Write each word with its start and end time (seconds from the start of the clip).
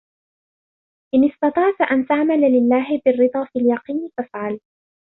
إنْ 1.15 1.25
اسْتَطَعْت 1.25 1.81
أَنْ 1.91 2.05
تَعْمَلَ 2.05 2.39
لِلَّهِ 2.51 3.01
بِالرِّضَى 3.05 3.47
فِي 3.53 3.59
الْيَقِينِ 3.59 4.09
فَافْعَلْ 4.17 4.59